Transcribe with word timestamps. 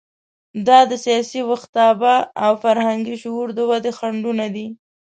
دا 0.67 0.79
د 0.89 0.93
سیاسي 1.05 1.39
ویښتیابه 1.43 2.15
او 2.45 2.51
فرهنګي 2.63 3.15
شعور 3.23 3.47
د 3.53 3.59
ودې 3.69 3.91
خنډونه 3.97 4.45
دي. 4.55 4.67